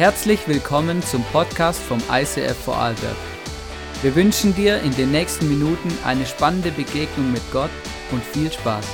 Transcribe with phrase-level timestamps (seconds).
[0.00, 3.16] Herzlich willkommen zum Podcast vom ICF Vorarlberg.
[4.00, 7.68] Wir wünschen dir in den nächsten Minuten eine spannende Begegnung mit Gott
[8.10, 8.86] und viel Spaß.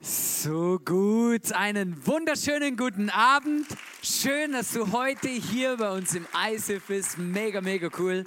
[0.00, 3.66] So gut, einen wunderschönen guten Abend.
[4.04, 7.18] Schön, dass du heute hier bei uns im ICF bist.
[7.18, 8.22] Mega, mega cool.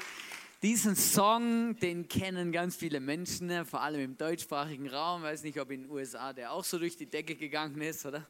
[0.61, 3.63] Diesen Song, den kennen ganz viele Menschen, ne?
[3.63, 5.21] vor allem im deutschsprachigen Raum.
[5.21, 8.05] Ich weiß nicht, ob in den USA der auch so durch die Decke gegangen ist,
[8.05, 8.27] oder?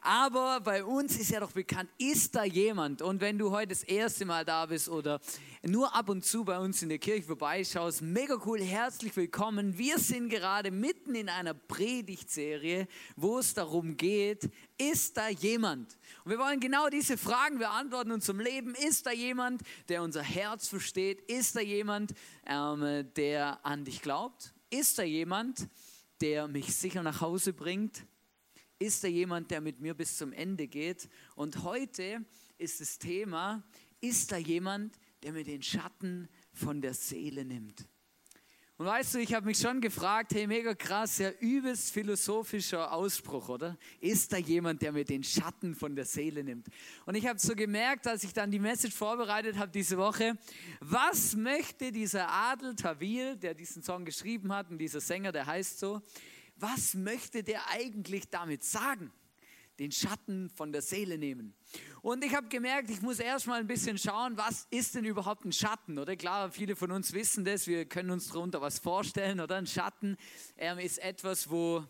[0.00, 3.02] Aber bei uns ist ja doch bekannt, ist da jemand?
[3.02, 5.20] Und wenn du heute das erste Mal da bist oder
[5.62, 9.76] nur ab und zu bei uns in der Kirche vorbeischaust, mega cool, herzlich willkommen.
[9.76, 15.98] Wir sind gerade mitten in einer Predigtserie, wo es darum geht, ist da jemand?
[16.24, 18.74] Und wir wollen genau diese Fragen beantworten in unserem Leben.
[18.74, 19.60] Ist da jemand,
[19.90, 21.20] der unser Herz versteht?
[21.30, 22.14] Ist da jemand,
[22.46, 24.54] ähm, der an dich glaubt?
[24.70, 25.68] Ist da jemand,
[26.22, 28.06] der mich sicher nach Hause bringt?
[28.78, 31.10] Ist da jemand, der mit mir bis zum Ende geht?
[31.34, 32.24] Und heute
[32.56, 33.62] ist das Thema,
[34.00, 37.86] ist da jemand, der mir den Schatten von der Seele nimmt?
[38.80, 43.50] Und weißt du, ich habe mich schon gefragt, hey, mega krass, ja, übelst philosophischer Ausspruch,
[43.50, 43.76] oder?
[44.00, 46.66] Ist da jemand, der mir den Schatten von der Seele nimmt?
[47.04, 50.38] Und ich habe so gemerkt, als ich dann die Message vorbereitet habe diese Woche,
[50.80, 55.78] was möchte dieser Adel Tawil, der diesen Song geschrieben hat, und dieser Sänger, der heißt
[55.78, 56.00] so,
[56.56, 59.12] was möchte der eigentlich damit sagen?
[59.80, 61.54] Den Schatten von der Seele nehmen.
[62.02, 65.52] Und ich habe gemerkt, ich muss erstmal ein bisschen schauen, was ist denn überhaupt ein
[65.52, 66.16] Schatten, oder?
[66.16, 69.56] Klar, viele von uns wissen das, wir können uns darunter was vorstellen, oder?
[69.56, 70.18] Ein Schatten
[70.58, 71.82] ähm, ist etwas, wo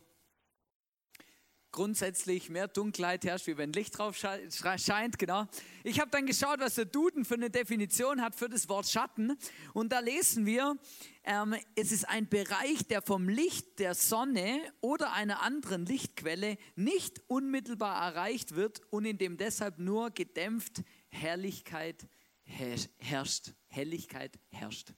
[1.73, 5.47] grundsätzlich mehr Dunkelheit herrscht, wie wenn Licht drauf scheint, genau.
[5.85, 9.37] Ich habe dann geschaut, was der Duden für eine Definition hat für das Wort Schatten.
[9.73, 10.77] Und da lesen wir,
[11.25, 17.23] ähm, es ist ein Bereich, der vom Licht der Sonne oder einer anderen Lichtquelle nicht
[17.29, 22.09] unmittelbar erreicht wird und in dem deshalb nur gedämpft Herrlichkeit
[22.99, 23.53] herrscht.
[23.69, 24.93] Helligkeit herrscht.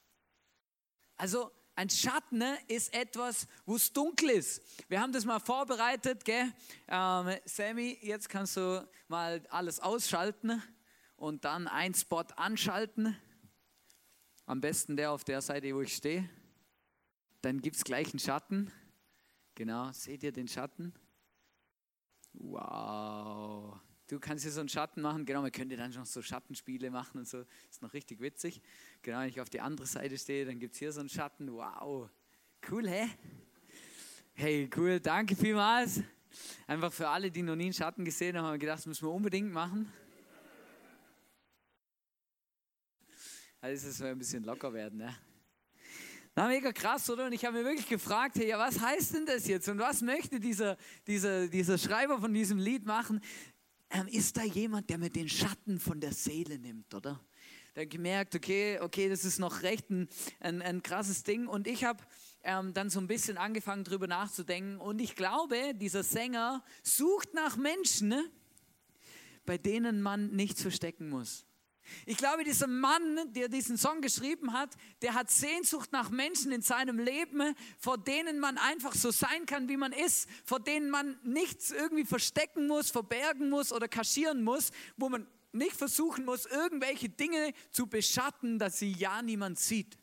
[1.16, 4.62] Also ein Schatten ne, ist etwas, wo es dunkel ist.
[4.88, 6.53] Wir haben das mal vorbereitet, gell?
[6.88, 10.62] Ähm, Sammy, jetzt kannst du mal alles ausschalten
[11.16, 13.16] und dann ein Spot anschalten.
[14.44, 16.28] Am besten der auf der Seite, wo ich stehe.
[17.41, 18.71] Dann gibt es gleich einen Schatten.
[19.55, 20.94] Genau, seht ihr den Schatten?
[22.34, 23.78] Wow.
[24.12, 25.25] Du kannst hier so einen Schatten machen.
[25.25, 27.47] Genau, man könnte dann noch so Schattenspiele machen und so.
[27.71, 28.61] Ist noch richtig witzig.
[29.00, 31.50] Genau, wenn ich auf die andere Seite stehe, dann gibt es hier so einen Schatten.
[31.50, 32.11] Wow.
[32.71, 33.09] Cool, hä?
[34.34, 35.00] Hey, cool.
[35.00, 36.03] Danke vielmals.
[36.67, 39.06] Einfach für alle, die noch nie einen Schatten gesehen haben, haben wir gedacht, das müssen
[39.06, 39.91] wir unbedingt machen.
[43.62, 45.17] Also es soll ein bisschen locker werden, ne?
[46.34, 47.27] Na, mega krass, oder?
[47.27, 49.69] Und ich habe mir wirklich gefragt, hey, ja, was heißt denn das jetzt?
[49.69, 53.21] Und was möchte dieser, dieser, dieser Schreiber von diesem Lied machen?
[53.93, 57.21] Ähm, ist da jemand, der mir den Schatten von der Seele nimmt, oder?
[57.75, 60.09] Da gemerkt, okay, okay, das ist noch recht ein,
[60.41, 61.47] ein, ein krasses Ding.
[61.47, 62.03] Und ich habe
[62.43, 64.79] ähm, dann so ein bisschen angefangen, darüber nachzudenken.
[64.79, 68.25] Und ich glaube, dieser Sänger sucht nach Menschen, ne,
[69.47, 71.47] bei denen man nichts verstecken muss.
[72.06, 76.62] Ich glaube, dieser Mann, der diesen Song geschrieben hat, der hat Sehnsucht nach Menschen in
[76.62, 81.19] seinem Leben, vor denen man einfach so sein kann, wie man ist, vor denen man
[81.25, 87.09] nichts irgendwie verstecken muss, verbergen muss oder kaschieren muss, wo man nicht versuchen muss, irgendwelche
[87.09, 89.99] Dinge zu beschatten, dass sie ja niemand sieht.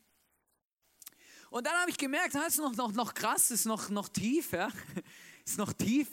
[1.49, 4.51] Und dann habe ich gemerkt, das ist noch, noch, noch krass, ist noch, noch tief,
[4.51, 4.69] ja?
[5.45, 6.07] ist noch tief.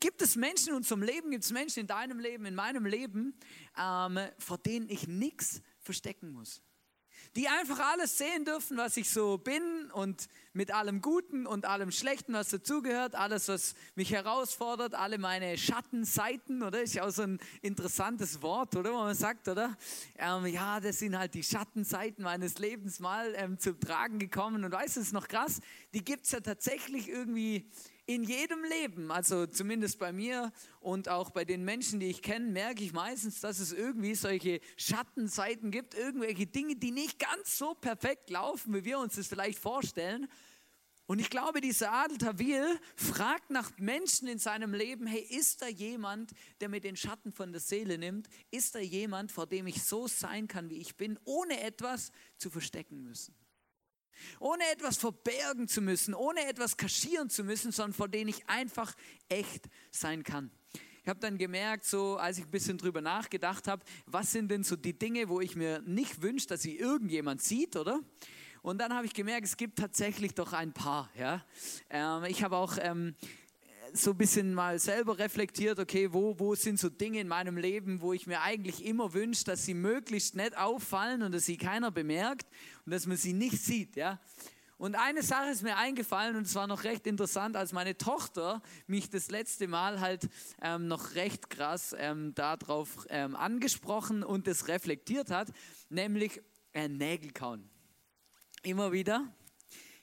[0.00, 3.34] Gibt es Menschen in unserem Leben, gibt es Menschen in deinem Leben, in meinem Leben,
[3.78, 6.62] ähm, vor denen ich nichts verstecken muss?
[7.36, 11.92] Die einfach alles sehen dürfen, was ich so bin und mit allem Guten und allem
[11.92, 16.82] Schlechten, was dazugehört, alles, was mich herausfordert, alle meine Schattenseiten, oder?
[16.82, 18.92] Ist ja auch so ein interessantes Wort, oder?
[18.92, 19.76] Wo man sagt, oder?
[20.16, 24.64] Ähm, ja, das sind halt die Schattenseiten meines Lebens mal ähm, zum Tragen gekommen.
[24.64, 25.60] Und weißt du, ist noch krass,
[25.92, 27.70] die gibt es ja tatsächlich irgendwie
[28.14, 32.50] in jedem Leben, also zumindest bei mir und auch bei den Menschen, die ich kenne,
[32.50, 37.72] merke ich meistens, dass es irgendwie solche Schattenseiten gibt, irgendwelche Dinge, die nicht ganz so
[37.74, 40.26] perfekt laufen, wie wir uns das vielleicht vorstellen.
[41.06, 45.68] Und ich glaube, dieser Adel Tawil fragt nach Menschen in seinem Leben, hey, ist da
[45.68, 48.28] jemand, der mir den Schatten von der Seele nimmt?
[48.50, 52.50] Ist da jemand, vor dem ich so sein kann, wie ich bin, ohne etwas zu
[52.50, 53.39] verstecken müssen?
[54.38, 58.94] Ohne etwas verbergen zu müssen, ohne etwas kaschieren zu müssen, sondern vor denen ich einfach
[59.28, 60.50] echt sein kann.
[61.02, 64.64] Ich habe dann gemerkt, so als ich ein bisschen drüber nachgedacht habe, was sind denn
[64.64, 68.00] so die Dinge, wo ich mir nicht wünsche, dass sie irgendjemand sieht, oder?
[68.62, 71.08] Und dann habe ich gemerkt, es gibt tatsächlich doch ein paar.
[71.18, 71.44] Ja?
[71.88, 73.14] Ähm, ich habe auch ähm,
[73.92, 78.00] so ein bisschen mal selber reflektiert, okay, wo, wo sind so Dinge in meinem Leben,
[78.00, 81.90] wo ich mir eigentlich immer wünsche, dass sie möglichst nicht auffallen und dass sie keiner
[81.90, 82.46] bemerkt
[82.84, 83.96] und dass man sie nicht sieht.
[83.96, 84.20] Ja?
[84.80, 88.62] Und eine Sache ist mir eingefallen und es war noch recht interessant, als meine Tochter
[88.86, 90.28] mich das letzte Mal halt
[90.62, 95.48] ähm, noch recht krass ähm, darauf ähm, angesprochen und das reflektiert hat,
[95.90, 96.40] nämlich
[96.72, 97.68] äh, Nägel kauen.
[98.62, 99.30] Immer wieder,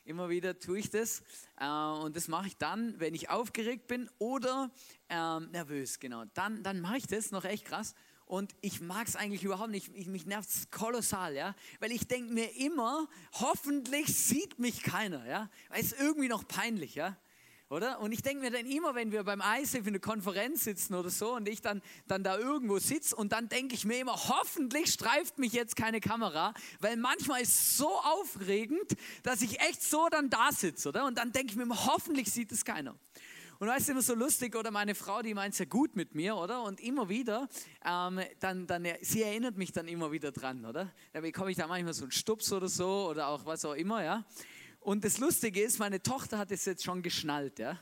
[0.07, 1.21] immer wieder tue ich das
[1.59, 4.71] äh, und das mache ich dann, wenn ich aufgeregt bin oder
[5.09, 6.23] ähm, nervös, genau.
[6.33, 7.93] Dann, dann mache ich das noch echt krass
[8.25, 9.89] und ich mag es eigentlich überhaupt nicht.
[9.95, 11.55] Ich, mich nervt es kolossal, ja.
[11.79, 15.49] Weil ich denke mir immer, hoffentlich sieht mich keiner, ja.
[15.69, 17.15] Weil es irgendwie noch peinlich, ja.
[17.69, 17.99] Oder?
[17.99, 21.09] Und ich denke mir dann immer, wenn wir beim ISAF in einer Konferenz sitzen oder
[21.09, 24.93] so und ich dann, dann da irgendwo sitze und dann denke ich mir immer, hoffentlich
[24.93, 30.07] streift mich jetzt keine Kamera, weil manchmal ist es so aufregend, dass ich echt so
[30.09, 31.05] dann da sitze, oder?
[31.05, 32.95] Und dann denke ich mir immer, hoffentlich sieht es keiner.
[33.59, 36.13] Und weißt du, immer so lustig, oder meine Frau, die meint es ja gut mit
[36.13, 36.61] mir, oder?
[36.61, 37.49] Und immer wieder,
[37.83, 40.93] ähm, dann, dann, sie erinnert mich dann immer wieder dran, oder?
[41.11, 44.03] Da bekomme ich da manchmal so einen Stups oder so, oder auch was auch immer,
[44.03, 44.23] ja?
[44.87, 47.77] Und das Lustige ist, meine Tochter hat es jetzt schon geschnallt, ja?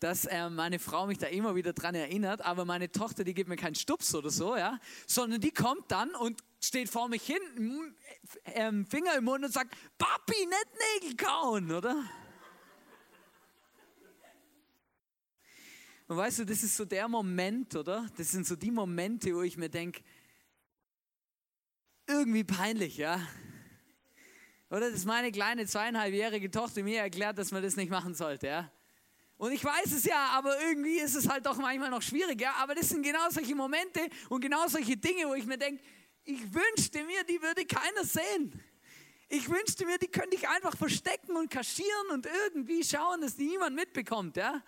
[0.00, 3.50] dass äh, meine Frau mich da immer wieder dran erinnert, aber meine Tochter, die gibt
[3.50, 7.94] mir keinen Stups oder so, ja, sondern die kommt dann und steht vor mich hin,
[8.44, 12.02] äh, Finger im Mund und sagt, Papi, nicht Nägel kauen, oder?
[16.08, 18.08] Und weißt du, das ist so der Moment, oder?
[18.16, 20.02] Das sind so die Momente, wo ich mir denke,
[22.06, 23.20] irgendwie peinlich, ja?
[24.74, 28.72] Oder dass meine kleine zweieinhalbjährige Tochter mir erklärt, dass man das nicht machen sollte, ja?
[29.36, 32.54] Und ich weiß es ja, aber irgendwie ist es halt doch manchmal noch schwierig, ja?
[32.54, 34.00] Aber das sind genau solche Momente
[34.30, 35.80] und genau solche Dinge, wo ich mir denke,
[36.24, 38.60] ich wünschte mir, die würde keiner sehen.
[39.28, 43.76] Ich wünschte mir, die könnte ich einfach verstecken und kaschieren und irgendwie schauen, dass niemand
[43.76, 44.60] mitbekommt, ja?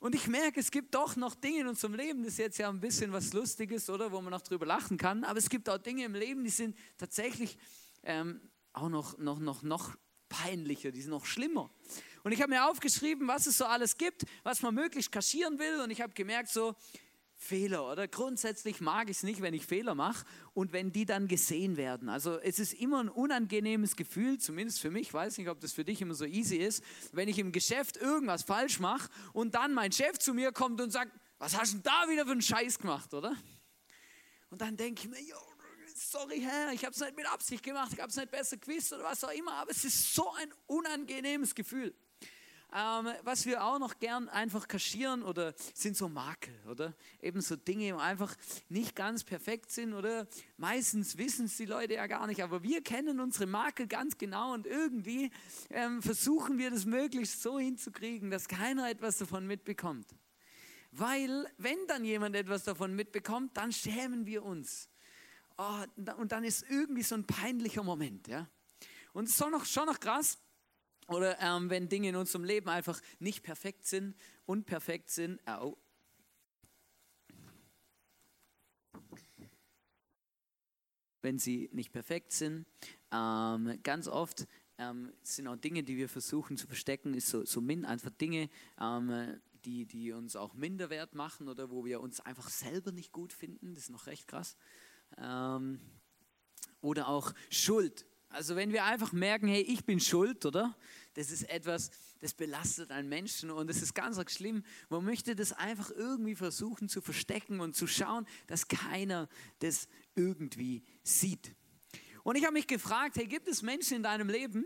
[0.00, 2.68] Und ich merke, es gibt doch noch Dinge in unserem Leben, das ist jetzt ja
[2.68, 5.78] ein bisschen was Lustiges, oder, wo man noch drüber lachen kann, aber es gibt auch
[5.78, 7.56] Dinge im Leben, die sind tatsächlich
[8.02, 9.96] ähm, auch noch, noch, noch, noch
[10.28, 11.70] peinlicher, die sind noch schlimmer.
[12.22, 15.80] Und ich habe mir aufgeschrieben, was es so alles gibt, was man möglichst kaschieren will
[15.80, 16.76] und ich habe gemerkt, so,
[17.42, 18.06] Fehler, oder?
[18.06, 22.10] Grundsätzlich mag ich es nicht, wenn ich Fehler mache und wenn die dann gesehen werden.
[22.10, 25.82] Also es ist immer ein unangenehmes Gefühl, zumindest für mich, weiß nicht, ob das für
[25.82, 29.90] dich immer so easy ist, wenn ich im Geschäft irgendwas falsch mache und dann mein
[29.90, 32.78] Chef zu mir kommt und sagt, was hast du denn da wieder für einen Scheiß
[32.78, 33.34] gemacht, oder?
[34.50, 35.36] Und dann denke ich mir, jo,
[36.10, 38.92] sorry Herr, ich habe es nicht mit Absicht gemacht, ich habe es nicht besser gewusst
[38.92, 41.94] oder was auch immer, aber es ist so ein unangenehmes Gefühl.
[42.72, 46.94] Ähm, was wir auch noch gern einfach kaschieren oder sind so Makel, oder?
[47.20, 48.34] Eben so Dinge, die einfach
[48.68, 50.26] nicht ganz perfekt sind oder
[50.56, 54.52] meistens wissen es die Leute ja gar nicht, aber wir kennen unsere Makel ganz genau
[54.52, 55.30] und irgendwie
[55.70, 60.08] ähm, versuchen wir das möglichst so hinzukriegen, dass keiner etwas davon mitbekommt.
[60.92, 64.89] Weil wenn dann jemand etwas davon mitbekommt, dann schämen wir uns.
[65.62, 65.84] Oh,
[66.16, 68.26] und dann ist irgendwie so ein peinlicher Moment.
[68.28, 68.48] Ja?
[69.12, 70.38] Und es ist schon noch, schon noch krass,
[71.06, 74.16] oder ähm, wenn Dinge in unserem Leben einfach nicht perfekt sind,
[74.46, 75.38] unperfekt sind.
[75.46, 75.76] Oh.
[81.20, 82.64] Wenn sie nicht perfekt sind.
[83.12, 84.46] Ähm, ganz oft
[84.78, 88.48] ähm, sind auch Dinge, die wir versuchen zu verstecken, ist so, so min, einfach Dinge,
[88.80, 93.34] ähm, die, die uns auch minderwert machen oder wo wir uns einfach selber nicht gut
[93.34, 93.74] finden.
[93.74, 94.56] Das ist noch recht krass.
[95.18, 95.80] Ähm,
[96.80, 98.06] oder auch Schuld.
[98.30, 100.76] Also wenn wir einfach merken, hey, ich bin schuld, oder?
[101.14, 101.90] Das ist etwas,
[102.20, 104.62] das belastet einen Menschen und das ist ganz schlimm.
[104.88, 110.84] Man möchte das einfach irgendwie versuchen zu verstecken und zu schauen, dass keiner das irgendwie
[111.02, 111.56] sieht.
[112.22, 114.64] Und ich habe mich gefragt, hey, gibt es Menschen in deinem Leben,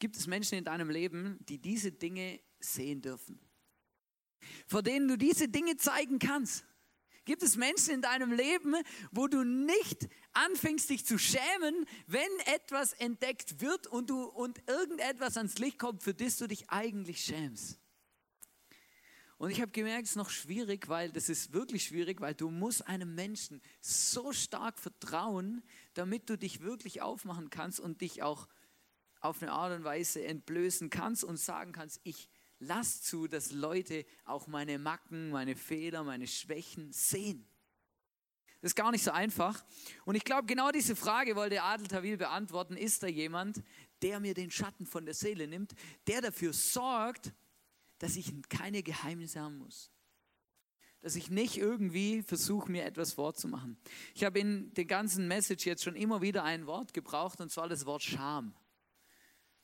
[0.00, 3.45] gibt es Menschen in deinem Leben, die diese Dinge sehen dürfen?
[4.66, 6.64] Vor denen du diese Dinge zeigen kannst?
[7.26, 8.76] Gibt es Menschen in deinem Leben,
[9.10, 12.22] wo du nicht anfängst, dich zu schämen, wenn
[12.54, 17.24] etwas entdeckt wird und, du, und irgendetwas ans Licht kommt, für das du dich eigentlich
[17.24, 17.80] schämst?
[19.38, 22.48] Und ich habe gemerkt, es ist noch schwierig, weil das ist wirklich schwierig, weil du
[22.48, 25.62] musst einem Menschen so stark vertrauen,
[25.94, 28.48] damit du dich wirklich aufmachen kannst und dich auch
[29.20, 34.04] auf eine Art und Weise entblößen kannst und sagen kannst, ich lass zu, dass Leute
[34.24, 37.46] auch meine Macken, meine Fehler, meine Schwächen sehen.
[38.60, 39.64] Das ist gar nicht so einfach.
[40.04, 42.76] Und ich glaube, genau diese Frage wollte Adel Tawil beantworten.
[42.76, 43.62] Ist da jemand,
[44.02, 45.74] der mir den Schatten von der Seele nimmt,
[46.06, 47.32] der dafür sorgt,
[47.98, 49.90] dass ich keine Geheimnisse haben muss?
[51.06, 53.76] dass ich nicht irgendwie versuche, mir etwas vorzumachen.
[54.12, 57.68] Ich habe in der ganzen Message jetzt schon immer wieder ein Wort gebraucht, und zwar
[57.68, 58.56] das Wort Scham.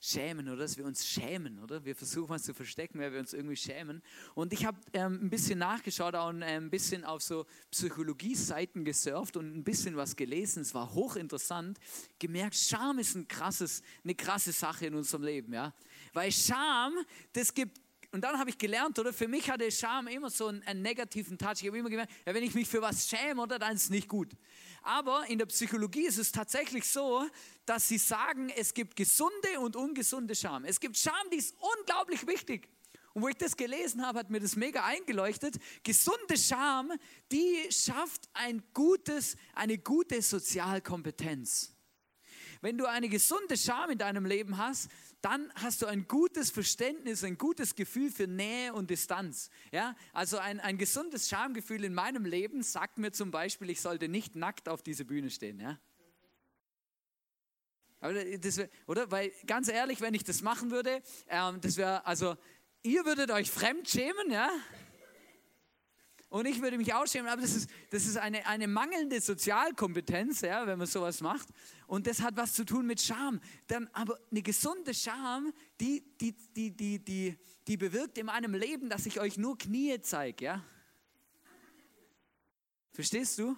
[0.05, 0.57] Schämen, oder?
[0.63, 1.85] Dass wir uns schämen, oder?
[1.85, 4.03] Wir versuchen was zu verstecken, weil wir uns irgendwie schämen.
[4.35, 9.37] Und ich habe ähm, ein bisschen nachgeschaut und äh, ein bisschen auf so Psychologie-Seiten gesurft
[9.37, 10.63] und ein bisschen was gelesen.
[10.63, 11.79] Es war hochinteressant.
[12.19, 15.73] Gemerkt, Scham ist ein krasses, eine krasse Sache in unserem Leben, ja?
[16.13, 16.95] Weil Scham,
[17.33, 17.81] das gibt
[18.12, 21.38] und dann habe ich gelernt, oder für mich hatte Scham immer so einen, einen negativen
[21.38, 21.62] Touch.
[21.62, 23.90] Ich habe immer gemerkt, ja, wenn ich mich für was schäme, oder dann ist es
[23.90, 24.31] nicht gut.
[24.83, 27.26] Aber in der Psychologie ist es tatsächlich so,
[27.64, 30.66] dass sie sagen, es gibt gesunde und ungesunde Scham.
[30.66, 32.69] Es gibt Scham, die ist unglaublich wichtig.
[33.14, 35.57] Und wo ich das gelesen habe, hat mir das mega eingeleuchtet.
[35.83, 36.92] Gesunde Scham,
[37.31, 41.75] die schafft ein gutes, eine gute Sozialkompetenz.
[42.61, 44.88] Wenn du eine gesunde Scham in deinem Leben hast,
[45.23, 49.50] dann hast du ein gutes Verständnis, ein gutes Gefühl für Nähe und Distanz.
[49.71, 49.97] Ja?
[50.12, 54.37] Also ein, ein gesundes Schamgefühl in meinem Leben sagt mir zum Beispiel, ich sollte nicht
[54.37, 55.61] nackt auf diese Bühne stehen.
[55.61, 55.79] Ja?
[58.00, 59.11] Aber das, oder?
[59.12, 62.37] Weil ganz ehrlich, wenn ich das machen würde, ähm, das wäre, also
[62.83, 64.50] ihr würdet euch fremd schämen, ja?
[66.33, 70.67] Und ich würde mich ausschämen, aber das ist, das ist eine, eine mangelnde Sozialkompetenz, ja,
[70.67, 71.47] wenn man sowas macht.
[71.87, 73.39] Und das hat was zu tun mit Scham.
[73.67, 78.89] Dann, aber eine gesunde Scham, die, die, die, die, die, die bewirkt in meinem Leben,
[78.89, 80.43] dass ich euch nur Knie zeige.
[80.47, 80.65] Ja?
[82.93, 83.55] Verstehst du?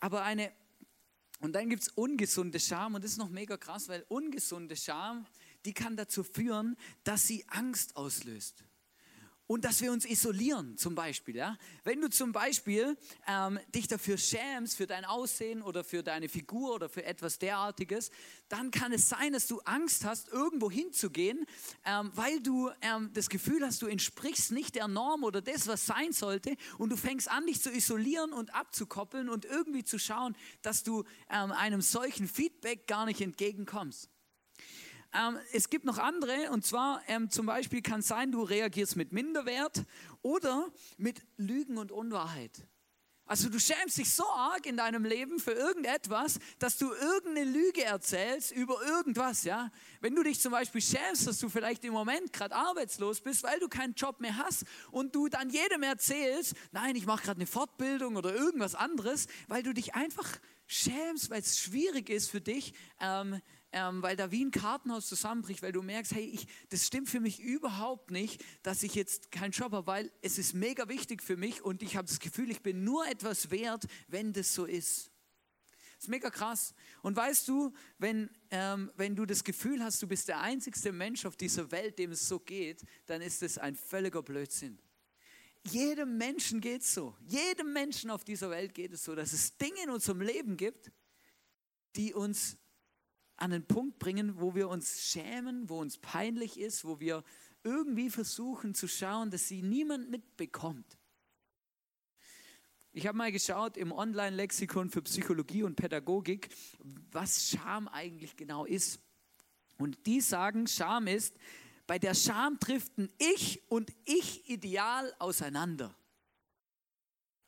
[0.00, 0.50] Aber eine,
[1.40, 5.26] und dann gibt es ungesunde Scham und das ist noch mega krass, weil ungesunde Scham,
[5.66, 8.64] die kann dazu führen, dass sie Angst auslöst
[9.52, 11.36] und dass wir uns isolieren zum Beispiel.
[11.36, 11.58] Ja?
[11.84, 12.96] Wenn du zum Beispiel
[13.28, 18.10] ähm, dich dafür schämst, für dein Aussehen oder für deine Figur oder für etwas derartiges,
[18.48, 21.44] dann kann es sein, dass du Angst hast, irgendwo hinzugehen,
[21.84, 25.84] ähm, weil du ähm, das Gefühl hast, du entsprichst nicht der Norm oder das, was
[25.84, 30.34] sein sollte und du fängst an, dich zu isolieren und abzukoppeln und irgendwie zu schauen,
[30.62, 34.11] dass du ähm, einem solchen Feedback gar nicht entgegenkommst.
[35.14, 39.12] Ähm, es gibt noch andere, und zwar ähm, zum Beispiel kann sein, du reagierst mit
[39.12, 39.84] Minderwert
[40.22, 42.66] oder mit Lügen und Unwahrheit.
[43.24, 47.84] Also du schämst dich so arg in deinem Leben für irgendetwas, dass du irgendeine Lüge
[47.84, 49.70] erzählst über irgendwas, ja.
[50.00, 53.58] Wenn du dich zum Beispiel schämst, dass du vielleicht im Moment gerade arbeitslos bist, weil
[53.60, 57.46] du keinen Job mehr hast und du dann jedem erzählst, nein, ich mache gerade eine
[57.46, 60.28] Fortbildung oder irgendwas anderes, weil du dich einfach
[60.66, 63.40] schämst, weil es schwierig ist für dich, ähm,
[63.72, 67.20] ähm, weil da wie ein Kartenhaus zusammenbricht, weil du merkst, hey, ich, das stimmt für
[67.20, 71.36] mich überhaupt nicht, dass ich jetzt keinen Job habe, weil es ist mega wichtig für
[71.36, 75.10] mich und ich habe das Gefühl, ich bin nur etwas wert, wenn das so ist.
[75.96, 76.74] Das ist mega krass.
[77.02, 81.24] Und weißt du, wenn, ähm, wenn du das Gefühl hast, du bist der einzigste Mensch
[81.24, 84.78] auf dieser Welt, dem es so geht, dann ist das ein völliger Blödsinn.
[85.64, 87.16] Jedem Menschen geht es so.
[87.20, 90.90] Jedem Menschen auf dieser Welt geht es so, dass es Dinge in unserem Leben gibt,
[91.94, 92.56] die uns
[93.42, 97.24] an einen Punkt bringen, wo wir uns schämen, wo uns peinlich ist, wo wir
[97.64, 100.96] irgendwie versuchen zu schauen, dass sie niemand mitbekommt.
[102.92, 106.50] Ich habe mal geschaut im Online-Lexikon für Psychologie und Pädagogik,
[107.10, 109.00] was Scham eigentlich genau ist.
[109.76, 111.34] Und die sagen, Scham ist,
[111.88, 115.96] bei der Scham driften Ich und Ich-Ideal auseinander.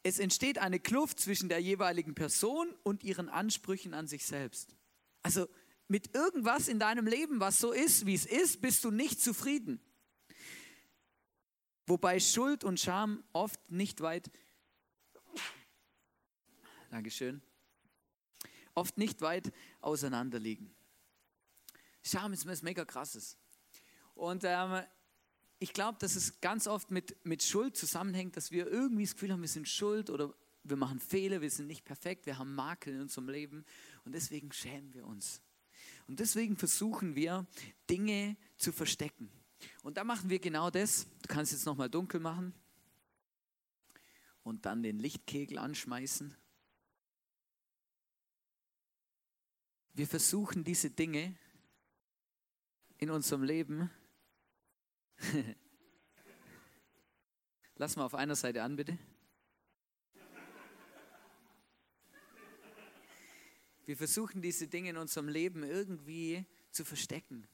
[0.02, 4.74] Es entsteht eine Kluft zwischen der jeweiligen Person und ihren Ansprüchen an sich selbst.
[5.22, 5.46] Also
[5.94, 9.78] mit irgendwas in deinem Leben, was so ist, wie es ist, bist du nicht zufrieden.
[11.86, 14.28] Wobei Schuld und Scham oft nicht weit,
[16.90, 17.40] Dankeschön,
[18.74, 20.74] oft nicht weit auseinander liegen.
[22.02, 23.38] Scham ist was mega krasses.
[24.16, 24.82] Und ähm,
[25.60, 29.30] ich glaube, dass es ganz oft mit, mit Schuld zusammenhängt, dass wir irgendwie das Gefühl
[29.30, 30.34] haben, wir sind schuld oder
[30.64, 33.64] wir machen Fehler, wir sind nicht perfekt, wir haben Makel in unserem Leben
[34.04, 35.43] und deswegen schämen wir uns.
[36.06, 37.46] Und deswegen versuchen wir,
[37.88, 39.30] Dinge zu verstecken.
[39.82, 41.06] Und da machen wir genau das.
[41.22, 42.54] Du kannst jetzt nochmal dunkel machen
[44.42, 46.36] und dann den Lichtkegel anschmeißen.
[49.94, 51.36] Wir versuchen diese Dinge
[52.98, 53.90] in unserem Leben.
[57.76, 58.98] Lass mal auf einer Seite an, bitte.
[63.86, 67.46] Wir versuchen diese Dinge in unserem Leben irgendwie zu verstecken.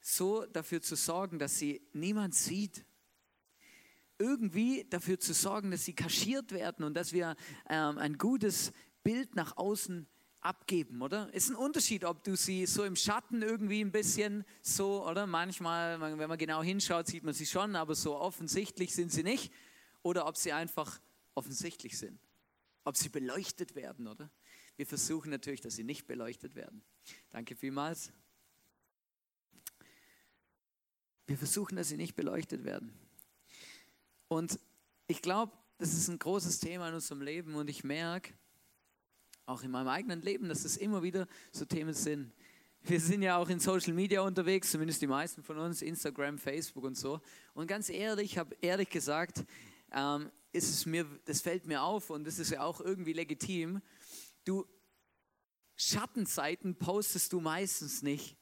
[0.00, 2.84] So dafür zu sorgen, dass sie niemand sieht.
[4.18, 7.36] Irgendwie dafür zu sorgen, dass sie kaschiert werden und dass wir
[7.68, 10.06] ähm, ein gutes Bild nach außen
[10.40, 11.32] abgeben, oder?
[11.34, 15.26] Ist ein Unterschied, ob du sie so im Schatten irgendwie ein bisschen so, oder?
[15.26, 19.52] Manchmal, wenn man genau hinschaut, sieht man sie schon, aber so offensichtlich sind sie nicht.
[20.02, 20.98] oder ob sie einfach
[21.34, 22.18] offensichtlich sind.
[22.84, 24.30] Ob sie beleuchtet werden, oder?
[24.80, 26.80] Wir versuchen natürlich, dass sie nicht beleuchtet werden.
[27.28, 28.14] Danke vielmals.
[31.26, 32.90] Wir versuchen, dass sie nicht beleuchtet werden.
[34.28, 34.58] Und
[35.06, 38.32] ich glaube, das ist ein großes Thema in unserem Leben und ich merke,
[39.44, 42.32] auch in meinem eigenen Leben, dass das immer wieder so Themen sind.
[42.80, 46.84] Wir sind ja auch in Social Media unterwegs, zumindest die meisten von uns, Instagram, Facebook
[46.84, 47.20] und so.
[47.52, 49.44] Und ganz ehrlich, ich habe ehrlich gesagt,
[49.92, 53.82] ähm, ist es mir, das fällt mir auf und das ist ja auch irgendwie legitim.
[54.44, 54.66] Du
[55.76, 58.36] Schattenseiten postest du meistens nicht.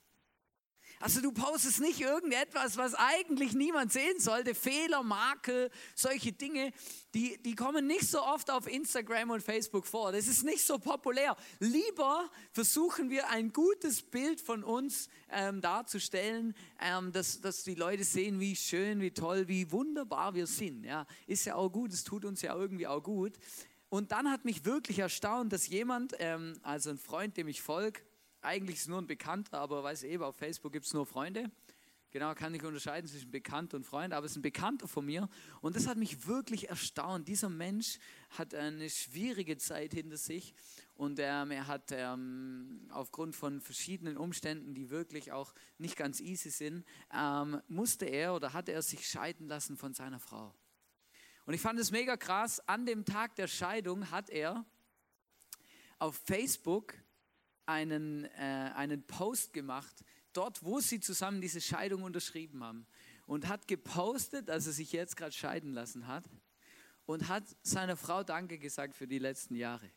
[1.00, 4.54] Also du postest nicht irgendetwas, was eigentlich niemand sehen sollte.
[4.54, 6.72] Fehler, Makel, solche Dinge,
[7.14, 10.10] die, die kommen nicht so oft auf Instagram und Facebook vor.
[10.10, 11.36] Das ist nicht so populär.
[11.60, 18.02] Lieber versuchen wir ein gutes Bild von uns ähm, darzustellen, ähm, dass, dass die Leute
[18.02, 20.84] sehen, wie schön, wie toll, wie wunderbar wir sind.
[20.84, 23.38] Ja, ist ja auch gut, es tut uns ja irgendwie auch gut.
[23.88, 28.00] Und dann hat mich wirklich erstaunt, dass jemand, ähm, also ein Freund, dem ich folge,
[28.40, 31.50] eigentlich ist nur ein Bekannter, aber weiß eben, auf Facebook gibt es nur Freunde.
[32.10, 35.28] Genau, kann ich unterscheiden zwischen Bekannt und Freund, aber es ist ein Bekannter von mir.
[35.60, 37.28] Und das hat mich wirklich erstaunt.
[37.28, 37.98] Dieser Mensch
[38.30, 40.54] hat eine schwierige Zeit hinter sich
[40.94, 46.48] und ähm, er hat ähm, aufgrund von verschiedenen Umständen, die wirklich auch nicht ganz easy
[46.48, 50.54] sind, ähm, musste er oder hat er sich scheiden lassen von seiner Frau.
[51.48, 52.60] Und ich fand es mega krass.
[52.68, 54.66] An dem Tag der Scheidung hat er
[55.98, 56.92] auf Facebook
[57.64, 62.86] einen, äh, einen Post gemacht, dort, wo sie zusammen diese Scheidung unterschrieben haben.
[63.24, 66.28] Und hat gepostet, dass er sich jetzt gerade scheiden lassen hat.
[67.06, 69.90] Und hat seiner Frau Danke gesagt für die letzten Jahre.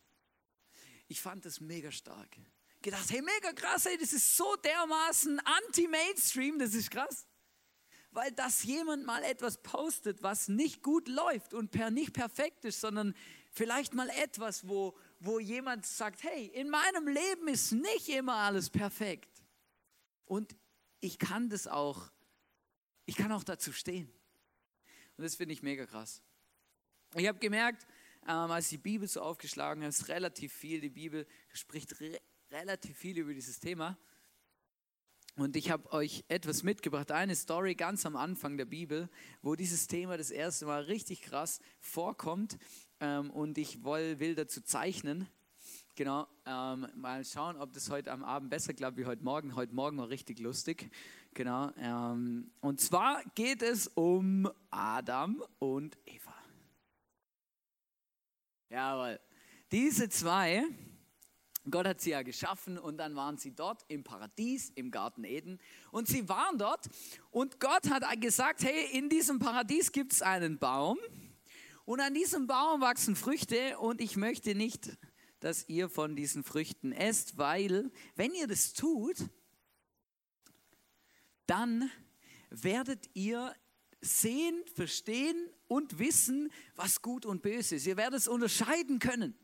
[1.09, 2.29] Ich fand das mega stark.
[2.81, 7.27] Gedacht, hey, mega krass, hey, das ist so dermaßen anti-Mainstream, das ist krass.
[8.11, 12.81] Weil dass jemand mal etwas postet, was nicht gut läuft und per nicht perfekt ist,
[12.81, 13.15] sondern
[13.51, 18.69] vielleicht mal etwas, wo, wo jemand sagt, hey, in meinem Leben ist nicht immer alles
[18.69, 19.43] perfekt.
[20.25, 20.55] Und
[20.99, 22.11] ich kann das auch,
[23.05, 24.11] ich kann auch dazu stehen.
[25.17, 26.21] Und das finde ich mega krass.
[27.15, 27.85] Ich habe gemerkt,
[28.23, 32.19] ähm, als die Bibel so aufgeschlagen ist relativ viel, die Bibel spricht re
[32.51, 33.97] relativ viel über dieses Thema.
[35.35, 39.09] Und ich habe euch etwas mitgebracht, eine Story ganz am Anfang der Bibel,
[39.41, 42.57] wo dieses Thema das erste Mal richtig krass vorkommt
[42.99, 45.27] ähm, und ich will, will dazu zeichnen.
[45.95, 49.55] Genau, ähm, mal schauen, ob das heute am Abend besser klappt wie heute Morgen.
[49.55, 50.91] Heute Morgen war richtig lustig.
[51.33, 56.33] Genau, ähm, und zwar geht es um Adam und Eva.
[58.69, 59.19] Jawohl.
[59.71, 60.63] Diese zwei,
[61.69, 65.59] Gott hat sie ja geschaffen und dann waren sie dort im Paradies, im Garten Eden.
[65.91, 66.89] Und sie waren dort
[67.29, 70.97] und Gott hat gesagt, hey, in diesem Paradies gibt es einen Baum
[71.85, 74.97] und an diesem Baum wachsen Früchte und ich möchte nicht,
[75.39, 79.17] dass ihr von diesen Früchten esst, weil wenn ihr das tut,
[81.45, 81.91] dann
[82.49, 83.53] werdet ihr
[84.01, 87.85] sehen, verstehen und wissen, was gut und böse ist.
[87.85, 89.35] Ihr werdet es unterscheiden können.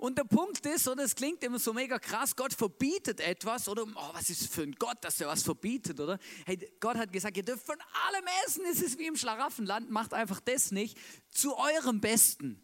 [0.00, 3.82] Und der Punkt ist, oder es klingt immer so mega krass, Gott verbietet etwas, oder
[3.82, 6.18] oh, was ist für ein Gott, dass er was verbietet, oder?
[6.46, 10.14] Hey, Gott hat gesagt, ihr dürft von allem essen, es ist wie im Schlaraffenland, macht
[10.14, 10.96] einfach das nicht
[11.28, 12.62] zu eurem Besten.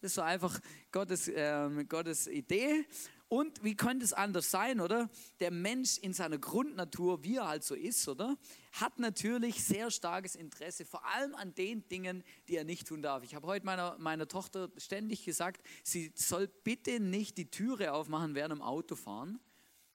[0.00, 0.58] Das ist so einfach
[0.90, 2.84] Gottes, äh, Gottes Idee.
[3.28, 5.10] Und wie könnte es anders sein, oder?
[5.40, 8.36] Der Mensch in seiner Grundnatur, wie er halt so ist, oder?
[8.72, 13.24] Hat natürlich sehr starkes Interesse, vor allem an den Dingen, die er nicht tun darf.
[13.24, 18.36] Ich habe heute meiner, meiner Tochter ständig gesagt, sie soll bitte nicht die Türe aufmachen
[18.36, 19.40] während dem Autofahren.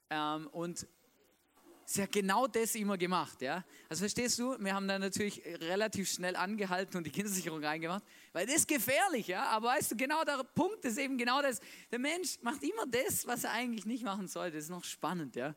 [0.10, 0.88] Ähm, und
[1.93, 3.65] Sie hat genau das immer gemacht, ja.
[3.89, 8.01] Also verstehst du, wir haben dann natürlich relativ schnell angehalten und die Kindersicherung reingemacht,
[8.32, 9.43] weil das ist gefährlich, ja.
[9.47, 11.60] Aber weißt du, genau der Punkt ist eben genau das.
[11.91, 14.56] Der Mensch macht immer das, was er eigentlich nicht machen sollte.
[14.56, 15.54] Das ist noch spannend, ja.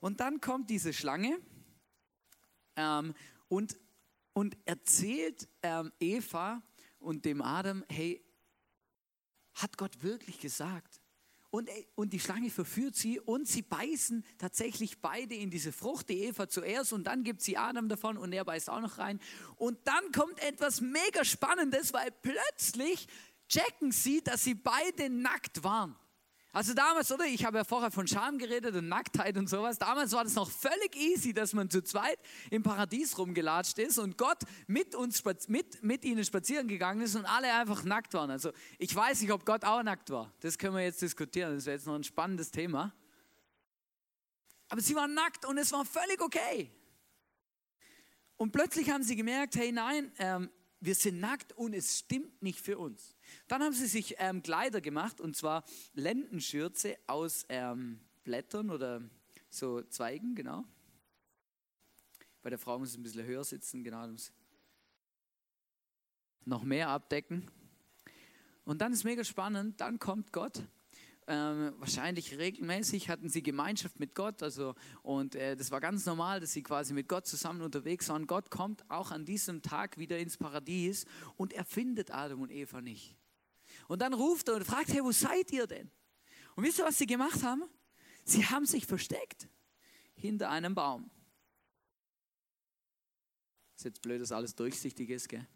[0.00, 1.38] Und dann kommt diese Schlange
[2.76, 3.14] ähm,
[3.48, 3.80] und,
[4.34, 6.62] und erzählt ähm, Eva
[6.98, 8.22] und dem Adam, hey,
[9.54, 10.97] hat Gott wirklich gesagt?
[11.50, 16.24] Und, und die Schlange verführt sie und sie beißen tatsächlich beide in diese Frucht, die
[16.24, 19.18] Eva zuerst und dann gibt sie Adam davon und er beißt auch noch rein.
[19.56, 23.08] Und dann kommt etwas mega Spannendes, weil plötzlich
[23.48, 25.96] checken sie, dass sie beide nackt waren.
[26.52, 27.26] Also damals, oder?
[27.26, 29.78] Ich habe ja vorher von Scham geredet und Nacktheit und sowas.
[29.78, 32.18] Damals war das noch völlig easy, dass man zu zweit
[32.50, 37.26] im Paradies rumgelatscht ist und Gott mit uns, mit, mit ihnen spazieren gegangen ist und
[37.26, 38.30] alle einfach nackt waren.
[38.30, 40.32] Also ich weiß nicht, ob Gott auch nackt war.
[40.40, 41.54] Das können wir jetzt diskutieren.
[41.54, 42.94] Das wäre jetzt noch ein spannendes Thema.
[44.70, 46.70] Aber sie waren nackt und es war völlig okay.
[48.36, 52.60] Und plötzlich haben sie gemerkt, hey nein, ähm, wir sind nackt und es stimmt nicht
[52.60, 53.16] für uns.
[53.46, 55.64] Dann haben sie sich ähm, Kleider gemacht und zwar
[55.94, 59.02] Lendenschürze aus ähm, Blättern oder
[59.50, 60.64] so Zweigen, genau.
[62.42, 64.08] Bei der Frau muss es ein bisschen höher sitzen, genau.
[66.44, 67.50] Noch mehr abdecken.
[68.64, 70.62] Und dann ist mega spannend, dann kommt Gott
[71.28, 74.42] ähm, wahrscheinlich regelmäßig hatten sie Gemeinschaft mit Gott.
[74.42, 78.26] Also, und äh, das war ganz normal, dass sie quasi mit Gott zusammen unterwegs waren.
[78.26, 81.04] Gott kommt auch an diesem Tag wieder ins Paradies
[81.36, 83.14] und er findet Adam und Eva nicht.
[83.86, 85.90] Und dann ruft er und fragt, hey, wo seid ihr denn?
[86.56, 87.62] Und wisst ihr, was sie gemacht haben?
[88.24, 89.48] Sie haben sich versteckt
[90.14, 91.10] hinter einem Baum.
[93.76, 95.46] Ist jetzt blöd, dass alles durchsichtig ist, gell?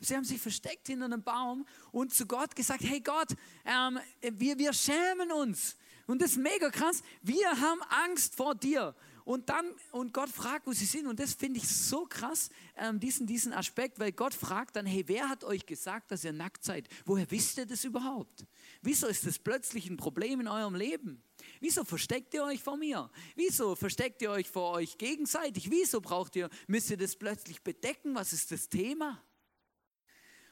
[0.00, 3.28] Sie haben sich versteckt hinter einem Baum und zu Gott gesagt, hey Gott,
[3.64, 5.76] ähm, wir, wir schämen uns.
[6.06, 7.02] Und das ist mega krass.
[7.22, 8.94] Wir haben Angst vor dir.
[9.24, 11.08] Und dann, und Gott fragt, wo sie sind.
[11.08, 15.02] Und das finde ich so krass, ähm, diesen, diesen Aspekt, weil Gott fragt dann, hey,
[15.08, 16.88] wer hat euch gesagt, dass ihr nackt seid?
[17.04, 18.46] Woher wisst ihr das überhaupt?
[18.82, 21.24] Wieso ist das plötzlich ein Problem in eurem Leben?
[21.58, 23.10] Wieso versteckt ihr euch vor mir?
[23.34, 25.72] Wieso versteckt ihr euch vor euch gegenseitig?
[25.72, 28.14] Wieso braucht ihr, müsst ihr das plötzlich bedecken?
[28.14, 29.20] Was ist das Thema?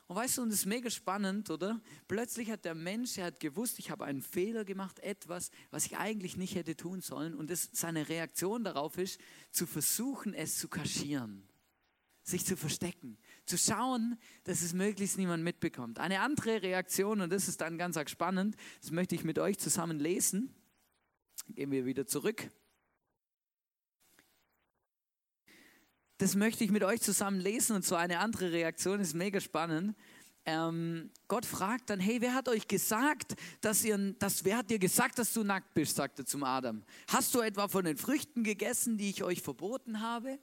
[0.07, 1.81] Und weißt du, und das ist mega spannend, oder?
[2.09, 5.97] Plötzlich hat der Mensch, er hat gewusst, ich habe einen Fehler gemacht, etwas, was ich
[5.97, 7.35] eigentlich nicht hätte tun sollen.
[7.35, 9.19] Und das, seine Reaktion darauf ist,
[9.51, 11.49] zu versuchen, es zu kaschieren,
[12.23, 15.99] sich zu verstecken, zu schauen, dass es möglichst niemand mitbekommt.
[15.99, 19.99] Eine andere Reaktion, und das ist dann ganz spannend, das möchte ich mit euch zusammen
[19.99, 20.55] lesen.
[21.49, 22.51] Gehen wir wieder zurück.
[26.19, 29.97] Das möchte ich mit euch zusammen lesen und so eine andere Reaktion ist mega spannend.
[30.47, 34.79] Ähm, Gott fragt dann, hey, wer hat euch gesagt, dass ihr, dass, wer hat dir
[34.79, 36.85] gesagt, dass du nackt bist, sagt er zum Adam.
[37.09, 40.39] Hast du etwa von den Früchten gegessen, die ich euch verboten habe?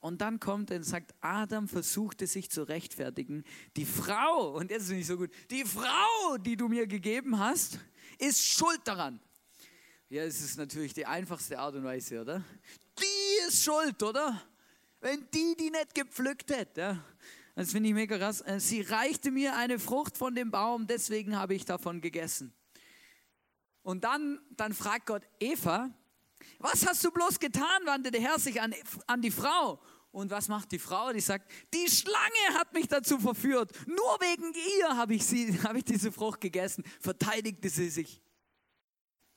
[0.00, 3.44] Und dann kommt er und sagt, Adam versuchte sich zu rechtfertigen.
[3.76, 7.78] Die Frau, und jetzt ist nicht so gut, die Frau, die du mir gegeben hast,
[8.18, 9.20] ist schuld daran.
[10.08, 12.42] Ja, es ist natürlich die einfachste Art und Weise, oder?
[12.98, 14.42] Die ist schuld, oder?
[15.00, 17.02] Wenn die die nicht gepflückt hätte.
[17.54, 18.42] Das finde ich mega krass.
[18.42, 22.54] Äh, sie reichte mir eine Frucht von dem Baum, deswegen habe ich davon gegessen.
[23.82, 25.90] Und dann, dann fragt Gott Eva,
[26.58, 28.74] was hast du bloß getan, wandte der Herr sich an,
[29.06, 29.80] an die Frau.
[30.12, 31.12] Und was macht die Frau?
[31.12, 33.72] Die sagt, die Schlange hat mich dazu verführt.
[33.86, 36.84] Nur wegen ihr habe ich, sie, habe ich diese Frucht gegessen.
[37.00, 38.20] Verteidigte sie sich.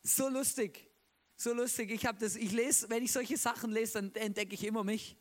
[0.02, 0.89] So lustig,
[1.36, 1.91] so lustig.
[1.91, 5.15] Ich habe das, ich lese, wenn ich solche Sachen lese, dann entdecke ich immer mich.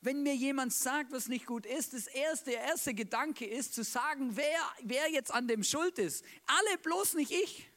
[0.00, 3.82] Wenn mir jemand sagt, was nicht gut ist, das erste, der erste Gedanke ist zu
[3.82, 6.24] sagen, wer, wer jetzt an dem schuld ist.
[6.46, 7.70] Alle, bloß nicht ich.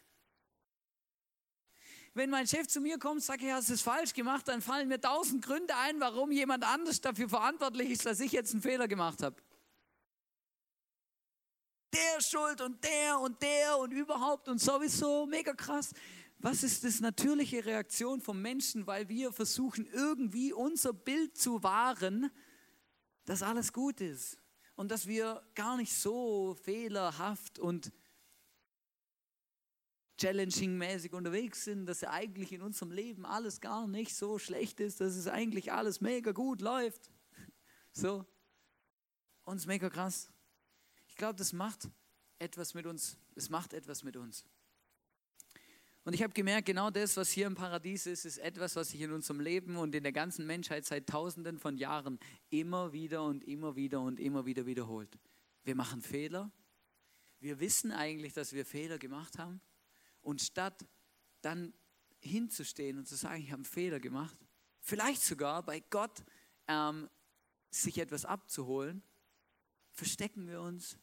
[2.13, 4.87] Wenn mein Chef zu mir kommt und sagt, ja, hast es falsch gemacht, dann fallen
[4.87, 8.87] mir tausend Gründe ein, warum jemand anders dafür verantwortlich ist, dass ich jetzt einen Fehler
[8.87, 9.35] gemacht habe.
[11.93, 15.91] Der schuld und der und der und überhaupt und sowieso, mega krass.
[16.41, 22.31] Was ist das natürliche Reaktion vom Menschen, weil wir versuchen irgendwie unser Bild zu wahren,
[23.25, 24.37] dass alles gut ist
[24.75, 27.91] und dass wir gar nicht so fehlerhaft und
[30.17, 35.15] challenging-mäßig unterwegs sind, dass eigentlich in unserem Leben alles gar nicht so schlecht ist, dass
[35.15, 37.11] es eigentlich alles mega gut läuft.
[37.91, 38.25] So.
[39.53, 40.29] Ist mega krass.
[41.07, 41.89] Ich glaube, das macht
[42.37, 43.17] etwas mit uns.
[43.35, 44.45] Es macht etwas mit uns.
[46.03, 49.01] Und ich habe gemerkt, genau das, was hier im Paradies ist, ist etwas, was sich
[49.01, 53.43] in unserem Leben und in der ganzen Menschheit seit Tausenden von Jahren immer wieder und
[53.43, 55.19] immer wieder und immer wieder wiederholt.
[55.63, 56.51] Wir machen Fehler.
[57.39, 59.61] Wir wissen eigentlich, dass wir Fehler gemacht haben.
[60.21, 60.85] Und statt
[61.41, 61.73] dann
[62.21, 64.37] hinzustehen und zu sagen, ich habe einen Fehler gemacht,
[64.81, 66.23] vielleicht sogar bei Gott
[66.67, 67.09] ähm,
[67.69, 69.03] sich etwas abzuholen,
[69.91, 70.97] verstecken wir uns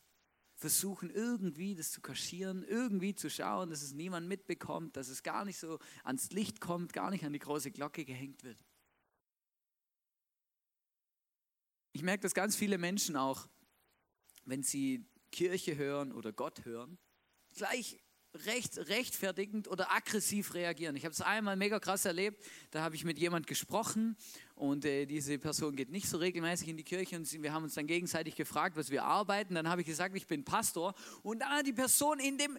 [0.56, 5.44] versuchen irgendwie das zu kaschieren, irgendwie zu schauen, dass es niemand mitbekommt, dass es gar
[5.44, 8.64] nicht so ans Licht kommt, gar nicht an die große Glocke gehängt wird.
[11.92, 13.48] Ich merke, dass ganz viele Menschen auch,
[14.44, 16.98] wenn sie Kirche hören oder Gott hören,
[17.54, 17.98] gleich
[18.44, 20.96] recht, rechtfertigend oder aggressiv reagieren.
[20.96, 24.16] Ich habe es einmal mega krass erlebt, da habe ich mit jemand gesprochen
[24.54, 27.74] und äh, diese Person geht nicht so regelmäßig in die Kirche und wir haben uns
[27.74, 29.54] dann gegenseitig gefragt, was wir arbeiten.
[29.54, 32.58] Dann habe ich gesagt, ich bin Pastor und dann hat die Person in dem,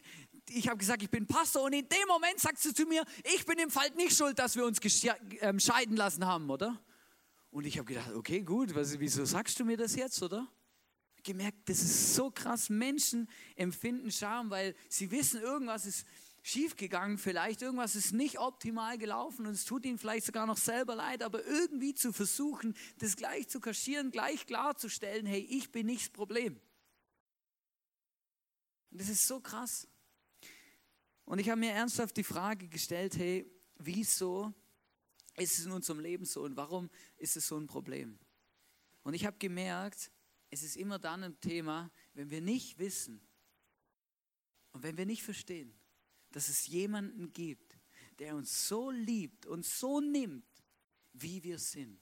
[0.49, 3.03] ich habe gesagt, ich bin Pastor und in dem Moment sagt sie zu mir,
[3.35, 4.79] ich bin im Fall nicht schuld, dass wir uns
[5.41, 6.79] ähm, scheiden lassen haben, oder?
[7.49, 10.47] Und ich habe gedacht, okay, gut, was, wieso sagst du mir das jetzt, oder?
[11.27, 12.69] Gemerkt, das ist so krass.
[12.69, 16.07] Menschen empfinden Scham, weil sie wissen, irgendwas ist
[16.41, 20.95] schiefgegangen, vielleicht irgendwas ist nicht optimal gelaufen und es tut ihnen vielleicht sogar noch selber
[20.95, 26.03] leid, aber irgendwie zu versuchen, das gleich zu kaschieren, gleich klarzustellen, hey, ich bin nicht
[26.03, 26.59] das Problem.
[28.91, 29.87] Und das ist so krass.
[31.25, 34.53] Und ich habe mir ernsthaft die Frage gestellt, hey, wieso
[35.35, 38.17] ist es in unserem Leben so und warum ist es so ein Problem?
[39.03, 40.11] Und ich habe gemerkt,
[40.57, 43.21] es ist immer dann ein Thema, wenn wir nicht wissen
[44.71, 45.73] und wenn wir nicht verstehen,
[46.31, 47.79] dass es jemanden gibt,
[48.19, 50.45] der uns so liebt und so nimmt,
[51.13, 51.99] wie wir sind.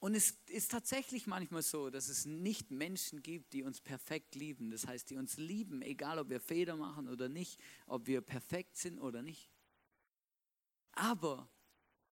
[0.00, 4.70] Und es ist tatsächlich manchmal so, dass es nicht Menschen gibt, die uns perfekt lieben.
[4.70, 8.76] Das heißt, die uns lieben, egal ob wir Fehler machen oder nicht, ob wir perfekt
[8.76, 9.50] sind oder nicht.
[10.92, 11.50] Aber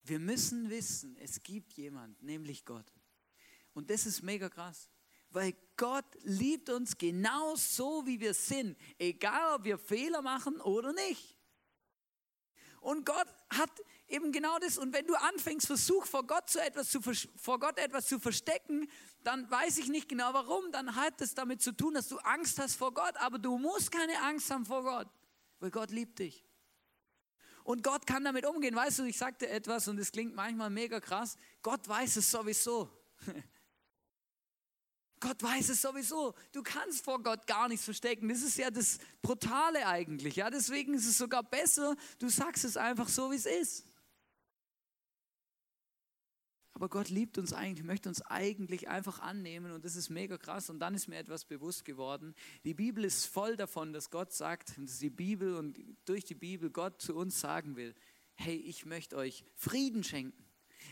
[0.02, 2.92] wir müssen wissen, es gibt jemand, nämlich Gott.
[3.76, 4.88] Und das ist mega krass,
[5.28, 10.94] weil Gott liebt uns genau so, wie wir sind, egal ob wir Fehler machen oder
[10.94, 11.36] nicht.
[12.80, 13.70] Und Gott hat
[14.08, 14.78] eben genau das.
[14.78, 18.88] Und wenn du anfängst, versuch vor Gott, so etwas zu, vor Gott etwas zu verstecken,
[19.24, 20.72] dann weiß ich nicht genau warum.
[20.72, 23.14] Dann hat es damit zu tun, dass du Angst hast vor Gott.
[23.18, 25.08] Aber du musst keine Angst haben vor Gott,
[25.60, 26.46] weil Gott liebt dich.
[27.62, 28.74] Und Gott kann damit umgehen.
[28.74, 31.36] Weißt du, ich sagte etwas und es klingt manchmal mega krass.
[31.60, 32.88] Gott weiß es sowieso.
[35.20, 36.34] Gott weiß es sowieso.
[36.52, 38.28] Du kannst vor Gott gar nichts verstecken.
[38.28, 40.36] Das ist ja das Brutale eigentlich.
[40.36, 43.86] Ja, deswegen ist es sogar besser, du sagst es einfach so, wie es ist.
[46.76, 50.68] Aber Gott liebt uns eigentlich, möchte uns eigentlich einfach annehmen und das ist mega krass.
[50.68, 52.34] Und dann ist mir etwas bewusst geworden.
[52.64, 56.26] Die Bibel ist voll davon, dass Gott sagt, und das ist die Bibel und durch
[56.26, 57.94] die Bibel Gott zu uns sagen will,
[58.34, 60.44] hey, ich möchte euch Frieden schenken.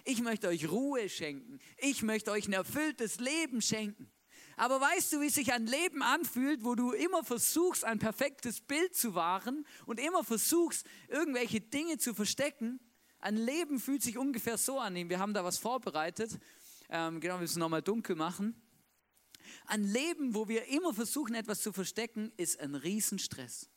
[0.05, 1.59] Ich möchte euch Ruhe schenken.
[1.77, 4.11] Ich möchte euch ein erfülltes Leben schenken.
[4.57, 8.95] Aber weißt du, wie sich ein Leben anfühlt, wo du immer versuchst, ein perfektes Bild
[8.95, 12.81] zu wahren und immer versuchst, irgendwelche Dinge zu verstecken?
[13.19, 14.95] Ein Leben fühlt sich ungefähr so an.
[14.95, 16.39] Wir haben da was vorbereitet.
[16.89, 18.55] Ähm, genau, wir müssen nochmal dunkel machen.
[19.67, 23.69] Ein Leben, wo wir immer versuchen, etwas zu verstecken, ist ein Riesenstress.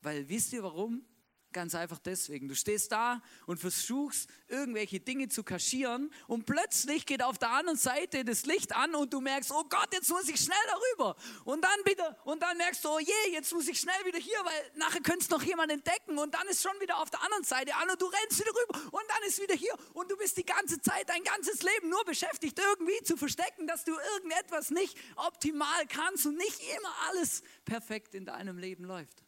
[0.00, 1.04] Weil wisst ihr warum?
[1.52, 2.46] Ganz einfach deswegen.
[2.46, 7.78] Du stehst da und versuchst, irgendwelche Dinge zu kaschieren und plötzlich geht auf der anderen
[7.78, 11.16] Seite das Licht an und du merkst, oh Gott, jetzt muss ich schnell darüber.
[11.44, 14.36] Und dann bitte, und dann merkst du, oh je, jetzt muss ich schnell wieder hier,
[14.44, 17.44] weil nachher könnte es noch jemand entdecken und dann ist schon wieder auf der anderen
[17.44, 20.36] Seite an und du rennst wieder rüber und dann ist wieder hier und du bist
[20.36, 24.98] die ganze Zeit, dein ganzes Leben nur beschäftigt, irgendwie zu verstecken, dass du irgendetwas nicht
[25.16, 29.24] optimal kannst und nicht immer alles perfekt in deinem Leben läuft.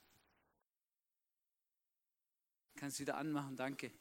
[2.80, 3.92] Kannst wieder anmachen, danke.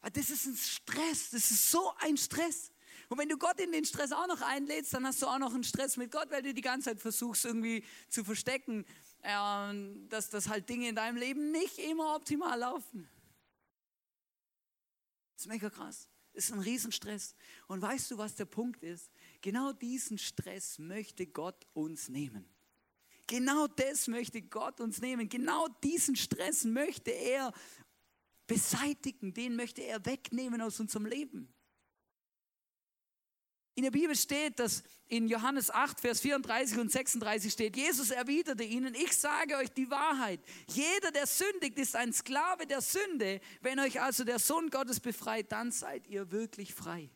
[0.00, 2.70] Aber das ist ein Stress, das ist so ein Stress.
[3.08, 5.52] Und wenn du Gott in den Stress auch noch einlädst, dann hast du auch noch
[5.52, 8.86] einen Stress mit Gott, weil du die ganze Zeit versuchst irgendwie zu verstecken,
[9.22, 9.74] äh,
[10.08, 13.10] dass das halt Dinge in deinem Leben nicht immer optimal laufen.
[15.34, 16.08] Das ist mega krass.
[16.32, 17.34] Das ist ein Riesenstress.
[17.66, 19.10] Und weißt du, was der Punkt ist?
[19.40, 22.48] Genau diesen Stress möchte Gott uns nehmen.
[23.30, 25.28] Genau das möchte Gott uns nehmen.
[25.28, 27.52] Genau diesen Stress möchte er
[28.48, 29.32] beseitigen.
[29.32, 31.48] Den möchte er wegnehmen aus unserem Leben.
[33.76, 38.64] In der Bibel steht, dass in Johannes 8, Vers 34 und 36 steht, Jesus erwiderte
[38.64, 43.40] ihnen, ich sage euch die Wahrheit, jeder, der sündigt, ist ein Sklave der Sünde.
[43.60, 47.08] Wenn euch also der Sohn Gottes befreit, dann seid ihr wirklich frei.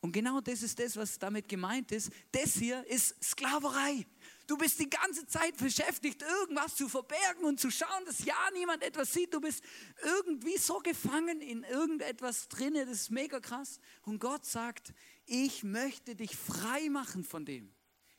[0.00, 2.10] Und genau das ist das, was damit gemeint ist.
[2.32, 4.06] Das hier ist Sklaverei.
[4.50, 8.82] Du bist die ganze Zeit beschäftigt, irgendwas zu verbergen und zu schauen, dass ja niemand
[8.82, 9.32] etwas sieht.
[9.32, 9.62] Du bist
[10.02, 12.84] irgendwie so gefangen in irgendetwas drinne.
[12.84, 13.78] Das ist mega krass.
[14.02, 14.92] Und Gott sagt,
[15.24, 17.72] ich möchte dich frei machen von dem.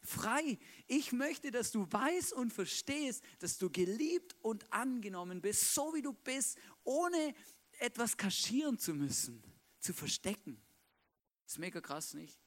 [0.03, 0.57] Frei.
[0.87, 6.01] Ich möchte, dass du weißt und verstehst, dass du geliebt und angenommen bist, so wie
[6.01, 7.35] du bist, ohne
[7.79, 9.43] etwas kaschieren zu müssen,
[9.81, 10.61] zu verstecken.
[11.43, 12.40] Das ist mega krass, nicht?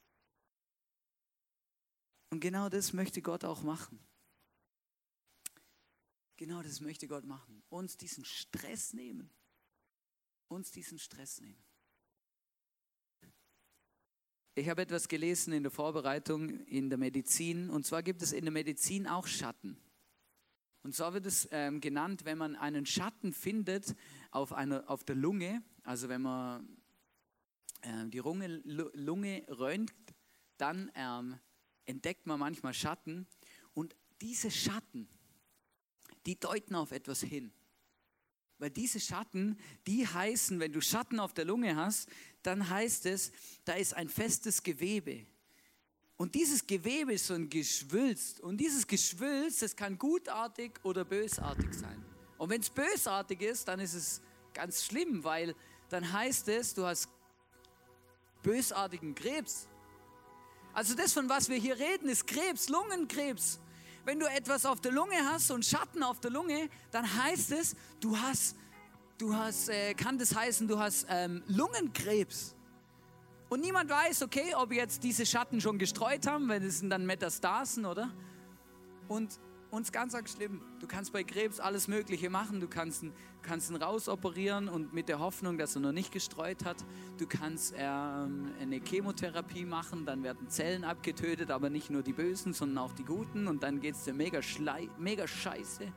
[2.35, 4.01] Und genau das möchte Gott auch machen.
[6.37, 7.62] Genau das möchte Gott machen.
[7.68, 9.31] Uns diesen Stress nehmen.
[10.49, 11.62] Uns diesen Stress nehmen.
[14.57, 17.70] Ich habe etwas gelesen in der Vorbereitung in der Medizin.
[17.70, 19.77] Und zwar gibt es in der Medizin auch Schatten.
[20.83, 23.94] Und zwar wird es ähm, genannt, wenn man einen Schatten findet
[24.33, 26.83] auf, einer, auf der Lunge, also wenn man
[27.83, 30.16] äh, die Lunge, Lunge röntgt,
[30.57, 31.38] dann ähm,
[31.87, 33.27] entdeckt man manchmal Schatten
[33.75, 35.09] und diese Schatten,
[36.27, 37.53] die deuten auf etwas hin.
[38.59, 42.09] Weil diese Schatten, die heißen, wenn du Schatten auf der Lunge hast,
[42.42, 43.33] dann heißt es,
[43.64, 45.27] da ist ein festes Gewebe.
[46.16, 48.40] Und dieses Gewebe ist so ein Geschwülst.
[48.40, 52.05] Und dieses Geschwülst, das kann gutartig oder bösartig sein.
[52.38, 55.55] Und wenn es bösartig ist, dann ist es ganz schlimm, weil
[55.88, 57.09] dann heißt es, du hast
[58.42, 59.68] bösartigen Krebs.
[60.74, 63.60] Also das, von was wir hier reden, ist Krebs, Lungenkrebs.
[64.04, 67.76] Wenn du etwas auf der Lunge hast, einen Schatten auf der Lunge, dann heißt es,
[68.00, 68.56] du hast,
[69.16, 72.56] du hast, äh, kann das heißen, du hast ähm, Lungenkrebs.
[73.48, 77.06] Und niemand weiß, okay, ob jetzt diese Schatten schon gestreut haben, weil das sind dann
[77.06, 78.10] Metastasen, oder?
[79.06, 79.38] Und
[79.74, 80.62] uns ganz, ganz schlimm.
[80.80, 82.60] Du kannst bei Krebs alles Mögliche machen.
[82.60, 86.64] Du kannst ihn, kannst ihn rausoperieren und mit der Hoffnung, dass er noch nicht gestreut
[86.64, 86.76] hat.
[87.18, 92.52] Du kannst ähm, eine Chemotherapie machen, dann werden Zellen abgetötet, aber nicht nur die Bösen,
[92.52, 93.46] sondern auch die Guten.
[93.48, 94.40] Und dann geht es dir mega,
[94.98, 95.92] mega scheiße.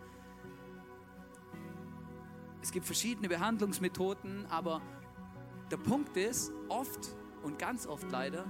[2.61, 4.81] Es gibt verschiedene Behandlungsmethoden, aber
[5.71, 8.45] der Punkt ist, oft und ganz oft leider,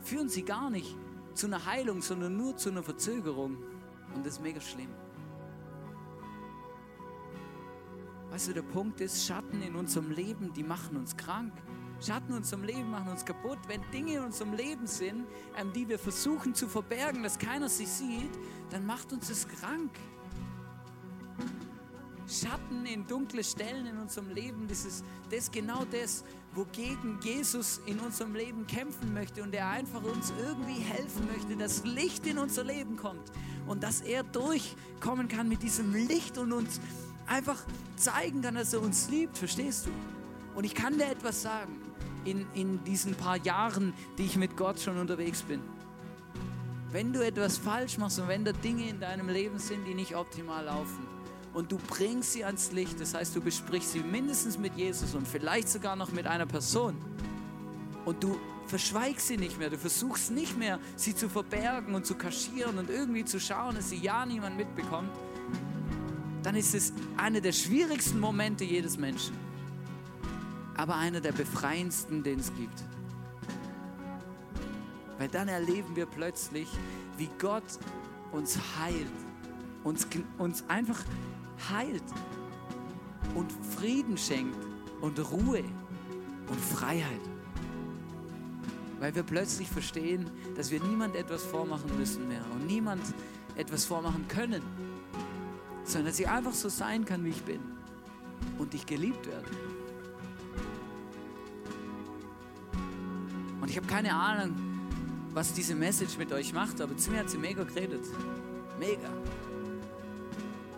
[0.00, 0.96] führen sie gar nicht
[1.34, 3.56] zu einer Heilung, sondern nur zu einer Verzögerung.
[4.14, 4.90] Und das ist mega schlimm.
[8.30, 11.52] Weißt du, der Punkt ist, Schatten in unserem Leben, die machen uns krank.
[12.00, 13.58] Schatten in unserem Leben machen uns kaputt.
[13.66, 15.26] Wenn Dinge in unserem Leben sind,
[15.74, 18.30] die wir versuchen zu verbergen, dass keiner sie sieht,
[18.70, 19.90] dann macht uns das krank.
[22.28, 27.80] Schatten in dunkle Stellen in unserem Leben, das ist, das ist genau das, wogegen Jesus
[27.86, 32.38] in unserem Leben kämpfen möchte und er einfach uns irgendwie helfen möchte, dass Licht in
[32.38, 33.32] unser Leben kommt
[33.70, 36.80] und dass er durchkommen kann mit diesem Licht und uns
[37.28, 37.62] einfach
[37.94, 39.90] zeigen kann, dass er uns liebt, verstehst du?
[40.56, 41.80] Und ich kann dir etwas sagen,
[42.24, 45.60] in, in diesen paar Jahren, die ich mit Gott schon unterwegs bin.
[46.90, 50.16] Wenn du etwas falsch machst und wenn da Dinge in deinem Leben sind, die nicht
[50.16, 51.06] optimal laufen,
[51.54, 53.00] und du bringst sie ans Licht.
[53.00, 56.96] Das heißt, du besprichst sie mindestens mit Jesus und vielleicht sogar noch mit einer Person.
[58.04, 59.70] Und du verschweigst sie nicht mehr.
[59.70, 63.90] Du versuchst nicht mehr, sie zu verbergen und zu kaschieren und irgendwie zu schauen, dass
[63.90, 65.10] sie ja niemand mitbekommt.
[66.42, 69.36] Dann ist es einer der schwierigsten Momente jedes Menschen.
[70.76, 72.82] Aber einer der befreiendsten, den es gibt.
[75.18, 76.68] Weil dann erleben wir plötzlich,
[77.18, 77.62] wie Gott
[78.32, 79.06] uns heilt,
[79.84, 80.06] uns,
[80.38, 81.02] uns einfach
[81.70, 82.02] heilt
[83.34, 84.58] und Frieden schenkt
[85.02, 85.62] und Ruhe
[86.48, 87.29] und Freiheit.
[89.00, 93.02] Weil wir plötzlich verstehen, dass wir niemand etwas vormachen müssen mehr und niemand
[93.56, 94.62] etwas vormachen können,
[95.84, 97.60] sondern dass ich einfach so sein kann, wie ich bin
[98.58, 99.48] und ich geliebt werde.
[103.60, 104.54] Und ich habe keine Ahnung,
[105.32, 108.04] was diese Message mit euch macht, aber zu mir hat sie mega geredet.
[108.78, 109.08] Mega.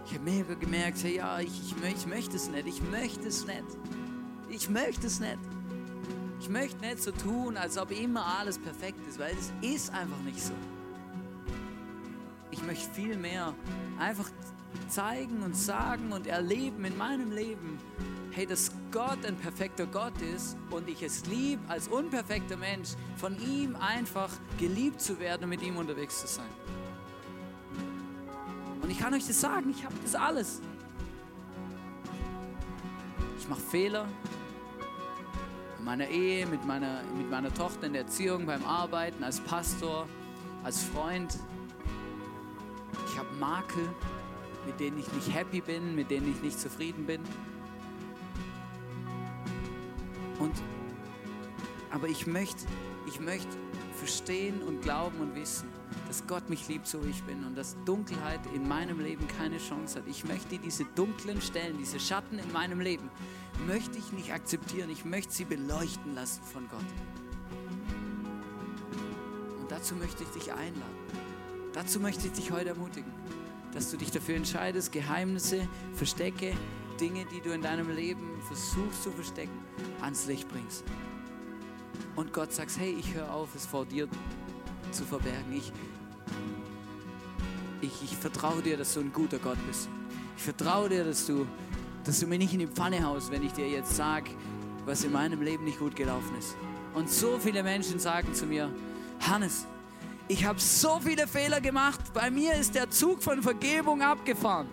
[0.07, 3.65] Ich habe mega gemerkt, ja, ich, ich, ich möchte es nicht, ich möchte es nicht.
[4.49, 5.39] Ich möchte es nicht.
[6.43, 10.19] Ich möchte nicht so tun, als ob immer alles perfekt ist, weil es ist einfach
[10.25, 10.53] nicht so.
[12.51, 13.55] Ich möchte viel mehr
[13.97, 14.29] einfach
[14.89, 17.79] zeigen und sagen und erleben in meinem Leben,
[18.33, 23.41] hey, dass Gott ein perfekter Gott ist und ich es liebe, als unperfekter Mensch von
[23.41, 26.51] ihm einfach geliebt zu werden und mit ihm unterwegs zu sein.
[28.83, 30.61] Und ich kann euch das sagen, ich habe das alles.
[33.39, 34.09] Ich mache Fehler
[35.85, 40.07] meiner Ehe, mit meiner, mit meiner Tochter in der Erziehung, beim Arbeiten, als Pastor,
[40.63, 41.39] als Freund.
[43.09, 43.89] Ich habe Makel,
[44.67, 47.21] mit denen ich nicht happy bin, mit denen ich nicht zufrieden bin.
[50.39, 50.55] Und,
[51.91, 52.67] aber ich möchte,
[53.07, 53.57] ich möchte
[53.97, 55.69] verstehen und glauben und wissen,
[56.09, 59.59] dass Gott mich liebt, so wie ich bin und dass Dunkelheit in meinem Leben keine
[59.59, 60.09] Chance hat.
[60.09, 63.11] Ich möchte diese dunklen Stellen, diese Schatten in meinem Leben,
[63.67, 64.91] möchte ich nicht akzeptieren.
[64.91, 66.81] Ich möchte sie beleuchten lassen von Gott.
[69.61, 71.03] Und dazu möchte ich dich einladen.
[71.73, 73.11] Dazu möchte ich dich heute ermutigen,
[73.73, 76.55] dass du dich dafür entscheidest, Geheimnisse, Verstecke,
[77.01, 79.59] Dinge, die du in deinem Leben versuchst zu verstecken,
[80.03, 80.85] ans Licht bringst.
[82.15, 84.07] Und Gott sagt, hey, ich höre auf, es vor dir
[84.91, 85.53] zu verbergen.
[85.53, 85.73] Ich,
[87.81, 89.89] ich, ich vertraue dir, dass du ein guter Gott bist.
[90.37, 91.47] Ich vertraue dir, dass du,
[92.05, 94.31] dass du mir nicht in die Pfanne haust, wenn ich dir jetzt sage,
[94.85, 96.57] was in meinem Leben nicht gut gelaufen ist.
[96.95, 98.71] Und so viele Menschen sagen zu mir,
[99.21, 99.67] Hannes,
[100.29, 104.67] ich habe so viele Fehler gemacht, bei mir ist der Zug von Vergebung abgefahren.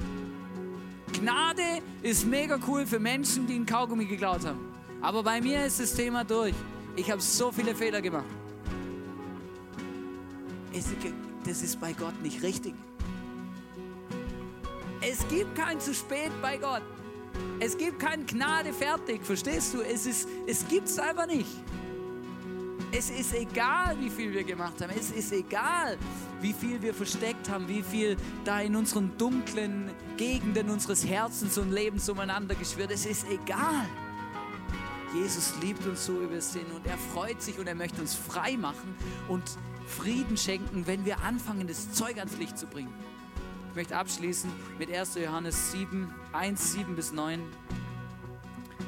[1.13, 4.59] Gnade ist mega cool für Menschen, die einen Kaugummi geklaut haben.
[5.01, 6.53] Aber bei mir ist das Thema durch.
[6.95, 8.25] Ich habe so viele Fehler gemacht.
[11.45, 12.75] Das ist bei Gott nicht richtig.
[15.01, 16.84] Es gibt kein zu spät bei Gott.
[17.59, 19.81] Es gibt kein Gnade fertig, verstehst du?
[19.81, 21.49] Es, ist, es gibt es einfach nicht.
[22.91, 24.91] Es ist egal, wie viel wir gemacht haben.
[24.97, 25.97] Es ist egal,
[26.41, 31.71] wie viel wir versteckt haben, wie viel da in unseren dunklen Gegenden unseres Herzens und
[31.71, 32.91] Lebens umeinander geschwirrt.
[32.91, 33.85] Es ist egal.
[35.13, 38.15] Jesus liebt uns so, wie wir sind und er freut sich und er möchte uns
[38.15, 38.95] frei machen
[39.27, 39.43] und
[39.87, 42.93] Frieden schenken, wenn wir anfangen, das Zeug ans Licht zu bringen.
[43.80, 45.15] Ich möchte abschließen mit 1.
[45.15, 47.41] Johannes 7, 1, 7 bis 9.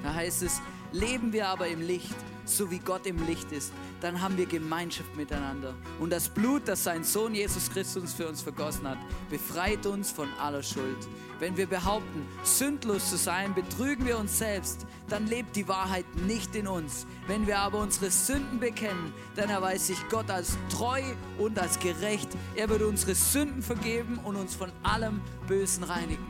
[0.04, 0.62] Da heißt es,
[0.92, 2.14] leben wir aber im Licht,
[2.46, 3.72] so wie Gott im Licht ist,
[4.02, 5.74] dann haben wir Gemeinschaft miteinander.
[6.00, 8.98] Und das Blut, das sein Sohn Jesus Christus für uns vergossen hat,
[9.30, 11.08] befreit uns von aller Schuld.
[11.40, 16.56] Wenn wir behaupten, sündlos zu sein, betrügen wir uns selbst, dann lebt die Wahrheit nicht
[16.56, 17.08] in uns.
[17.26, 21.02] Wenn wir aber unsere Sünden bekennen, dann erweist sich Gott als treu
[21.40, 22.30] und als gerecht.
[22.56, 26.24] Er wird unsere Sünden vergeben und uns von allem Bösen reinigen.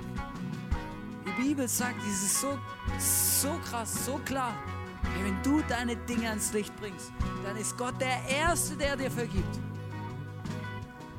[1.26, 2.58] Die Bibel sagt, das ist so,
[2.98, 4.54] so krass, so klar.
[5.24, 7.12] Wenn du deine Dinge ans Licht bringst,
[7.44, 9.60] dann ist Gott der Erste, der dir vergibt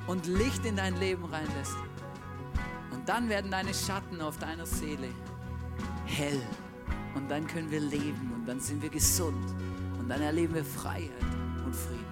[0.06, 1.76] und Licht in dein Leben reinlässt.
[2.90, 5.08] Und dann werden deine Schatten auf deiner Seele
[6.06, 6.40] hell.
[7.14, 9.44] Und dann können wir leben und dann sind wir gesund
[9.98, 11.10] und dann erleben wir Freiheit
[11.64, 12.06] und Frieden.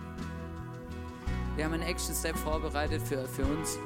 [1.57, 3.79] Wir haben einen Action Step vorbereitet für, für uns.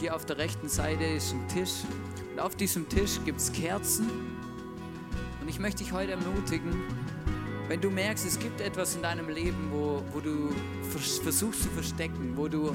[0.00, 1.82] Hier auf der rechten Seite ist ein Tisch
[2.32, 4.37] und auf diesem Tisch gibt es Kerzen
[5.48, 6.82] und ich möchte dich heute ermutigen,
[7.68, 10.50] wenn du merkst, es gibt etwas in deinem Leben, wo, wo du
[10.90, 12.72] versuchst zu verstecken, wo du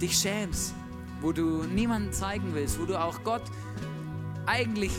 [0.00, 0.72] dich schämst,
[1.20, 3.42] wo du niemanden zeigen willst, wo du auch Gott
[4.46, 4.92] eigentlich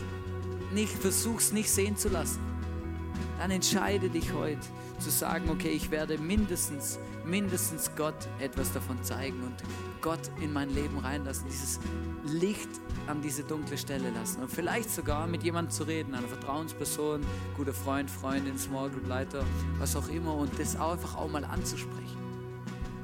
[0.71, 2.41] nicht versuchst, nicht sehen zu lassen,
[3.39, 4.61] dann entscheide dich heute
[4.99, 10.69] zu sagen, okay, ich werde mindestens, mindestens Gott etwas davon zeigen und Gott in mein
[10.69, 11.79] Leben reinlassen, dieses
[12.25, 12.69] Licht
[13.07, 17.21] an diese dunkle Stelle lassen und vielleicht sogar mit jemandem zu reden, einer Vertrauensperson,
[17.57, 19.43] guter Freund, Freundin, Small Group Leiter,
[19.79, 22.19] was auch immer und das einfach auch mal anzusprechen.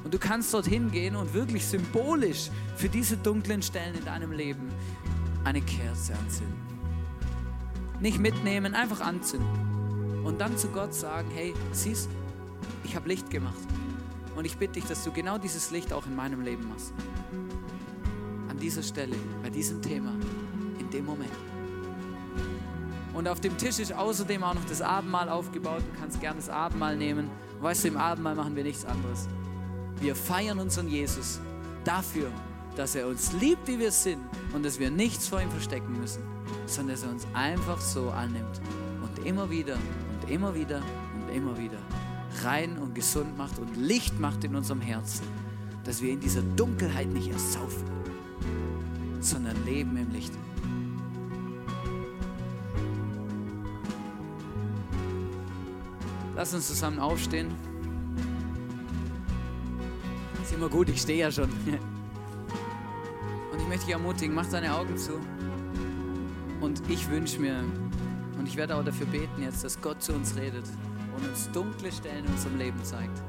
[0.04, 4.70] Und du kannst dorthin gehen und wirklich symbolisch für diese dunklen Stellen in deinem Leben
[5.44, 6.62] eine Kerze anzünden.
[8.00, 12.12] Nicht mitnehmen, einfach anzünden und dann zu Gott sagen, hey, siehst,
[12.84, 13.58] ich habe Licht gemacht.
[14.42, 16.94] Und ich bitte dich, dass du genau dieses Licht auch in meinem Leben machst.
[18.50, 20.14] An dieser Stelle, bei diesem Thema,
[20.80, 21.30] in dem Moment.
[23.14, 25.84] Und auf dem Tisch ist außerdem auch noch das Abendmahl aufgebaut.
[25.94, 27.30] Du kannst gerne das Abendmahl nehmen.
[27.56, 29.28] Und weißt du, im Abendmahl machen wir nichts anderes.
[30.00, 31.40] Wir feiern unseren Jesus
[31.84, 32.32] dafür,
[32.76, 34.24] dass er uns liebt, wie wir sind
[34.56, 36.24] und dass wir nichts vor ihm verstecken müssen,
[36.66, 38.60] sondern dass er uns einfach so annimmt
[39.04, 39.78] und immer wieder
[40.32, 40.82] immer wieder
[41.14, 41.78] und immer wieder
[42.44, 45.26] rein und gesund macht und Licht macht in unserem Herzen,
[45.84, 47.84] dass wir in dieser Dunkelheit nicht ersaufen,
[49.20, 50.34] sondern leben im Licht.
[56.36, 57.52] Lass uns zusammen aufstehen.
[60.42, 61.50] Ist immer gut, ich stehe ja schon.
[63.52, 65.20] Und ich möchte dich ermutigen, mach deine Augen zu.
[66.62, 67.64] Und ich wünsche mir,
[68.40, 70.66] und ich werde auch dafür beten jetzt, dass Gott zu uns redet
[71.16, 73.22] und uns dunkle Stellen in unserem Leben zeigt,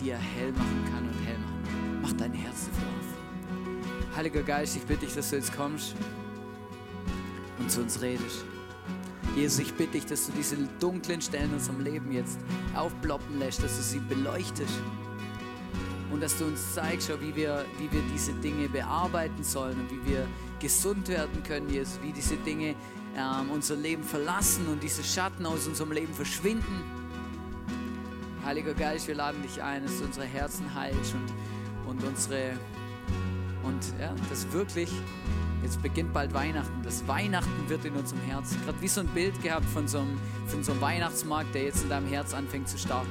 [0.00, 2.00] die er hell machen kann und hell machen.
[2.02, 4.16] Mach dein Herz dafür auf.
[4.16, 5.94] Heiliger Geist, ich bitte dich, dass du jetzt kommst
[7.58, 8.44] und zu uns redest.
[9.36, 12.38] Jesus, ich bitte dich, dass du diese dunklen Stellen in unserem Leben jetzt
[12.76, 14.80] aufploppen lässt, dass du sie beleuchtest
[16.12, 20.12] und dass du uns zeigst, wie wir, wie wir diese Dinge bearbeiten sollen und wie
[20.12, 20.28] wir
[20.60, 22.76] gesund werden können, Jesus, wie diese Dinge
[23.16, 27.03] ähm, unser Leben verlassen und diese Schatten aus unserem Leben verschwinden.
[28.44, 32.52] Heiliger Geist, wir laden dich ein, dass du unsere Herzen heilst und, und unsere
[33.64, 34.90] und ja, das wirklich,
[35.62, 38.60] jetzt beginnt bald Weihnachten, das Weihnachten wird in unserem Herzen.
[38.64, 41.82] Gerade wie so ein Bild gehabt von so, einem, von so einem Weihnachtsmarkt, der jetzt
[41.82, 43.10] in deinem Herz anfängt zu starten.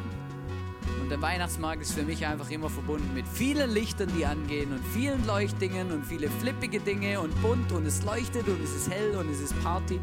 [1.01, 4.85] Und der Weihnachtsmarkt ist für mich einfach immer verbunden mit vielen Lichtern, die angehen und
[4.93, 9.15] vielen Leuchtdingen und viele flippige Dinge und bunt und es leuchtet und es ist hell
[9.17, 9.99] und es ist Party.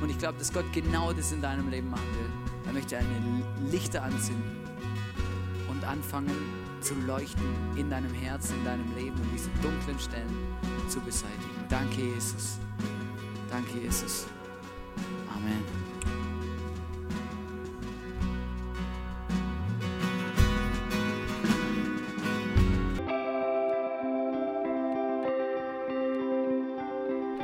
[0.00, 2.31] Und ich glaube, dass Gott genau das in deinem Leben machen will.
[2.72, 3.06] Er möchte eine
[3.70, 4.56] Lichter anzünden
[5.68, 6.34] und anfangen
[6.80, 7.44] zu leuchten
[7.76, 10.34] in deinem Herzen, in deinem Leben und diese dunklen Stellen
[10.88, 11.66] zu beseitigen.
[11.68, 12.58] Danke, Jesus.
[13.50, 14.26] Danke, Jesus.
[15.36, 15.62] Amen.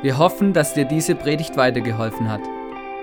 [0.01, 2.41] Wir hoffen, dass dir diese Predigt weitergeholfen hat.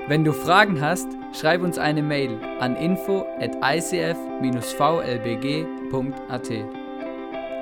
[0.07, 4.15] Wenn du Fragen hast, schreib uns eine Mail an info at icf-vlbg.at.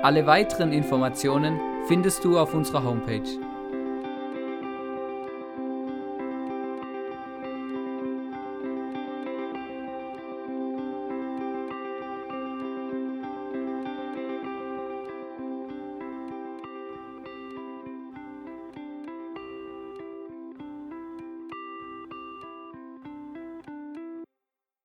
[0.02, 3.43] Alle weiteren Informationen findest du auf unserer Homepage.